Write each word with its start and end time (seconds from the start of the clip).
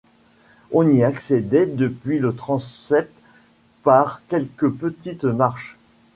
On 0.71 0.89
y 0.89 1.03
accédait 1.03 1.67
depuis 1.67 2.17
le 2.17 2.33
transept 2.33 3.11
par 3.83 4.21
quelques 4.29 4.67
petites 4.71 5.25
marches. 5.25 5.77